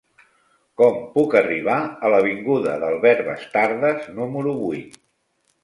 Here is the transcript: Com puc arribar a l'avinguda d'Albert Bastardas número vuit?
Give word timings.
Com 0.81 0.95
puc 1.17 1.35
arribar 1.41 1.75
a 1.85 2.11
l'avinguda 2.15 2.75
d'Albert 2.85 3.23
Bastardas 3.29 4.11
número 4.19 4.59
vuit? 4.67 5.01